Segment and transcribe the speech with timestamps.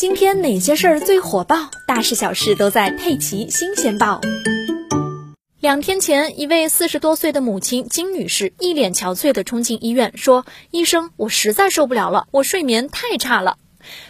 [0.00, 1.70] 今天哪些事儿最火爆？
[1.86, 4.18] 大事小事都在《佩奇新鲜报》。
[5.60, 13.58] 两天前，一位四十多岁的母亲金女士一脸憔悴地冲进医院，说：“医生，我实在受不了了，我睡眠太差了。”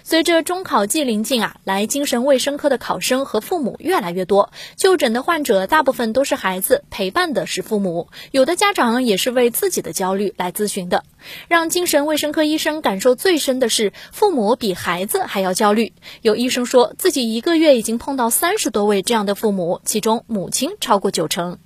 [0.02, 8.08] 随着中考季临近啊，来精神卫生科的考生和父母越来越多，就诊的患者大部分都是孩子，陪伴的是父母。
[8.30, 11.04] 有的家长也是为自己的焦虑来咨询的。
[11.48, 15.92] 让精神卫生科医生感受最深的是，父母比孩子还要焦虑。
[16.22, 21.58] 有医生说自己一个月已经碰到三十多位这样的父母，其中母亲超过九成。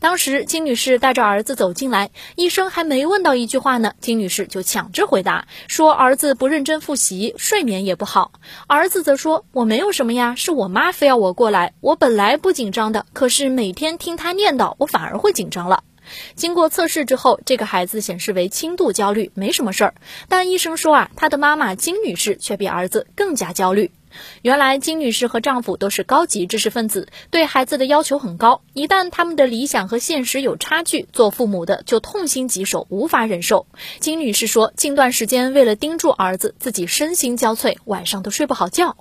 [0.00, 8.32] 当时金女士带着儿子走进来，医生还没问到一句话呢，金女士就抢着回答说儿子不认真复习，睡眠也不好。
[8.66, 15.82] 儿子则说我没有什么呀，是我妈非要我过来，我本来不紧张的，可是每天听她念叨，我反而会紧张了。
[16.36, 19.94] 经过测试之后，这个孩子显示为轻度焦虑，没什么事儿。
[20.28, 23.90] 但医生说啊，他的妈妈金女士却比儿子更加焦虑。
[24.42, 28.62] 原来金女士和丈夫都是高级知识分子，对孩子的要求很高。
[28.72, 33.66] 一旦他们的理想和现实有差距，做父母的就痛心疾首，无法忍受。
[34.00, 38.96] 金女士说，近段时间为了盯住儿子，自己身心交瘁，晚上都睡不好觉。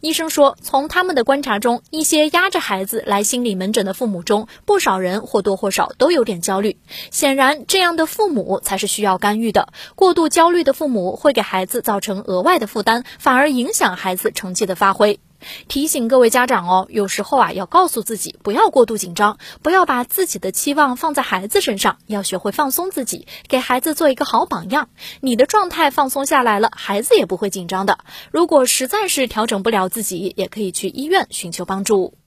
[0.00, 6.76] 医生说，从他们的观察中，一些压着孩子来心理门诊的父母中，不少人或多或少都有点焦虑。
[7.10, 9.68] 显然，这样的父母才是需要干预的。
[9.94, 15.20] 过度焦虑的父母会给孩子造成额外的负担，反而影响孩子成绩的发挥。
[15.68, 24.88] 提醒各位家长哦，有时候啊，要告诉自己不要过度紧张，不要把自己的期望放在孩子身上，要学会放松自己，给孩子做一个好榜样。
[25.20, 27.98] 你的状态放松下来了，孩子也不会紧张的。
[28.30, 32.19] 如果实在是调整不了自己，也可以去医院寻求帮助。